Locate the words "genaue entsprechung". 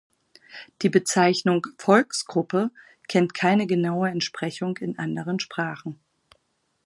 3.67-4.75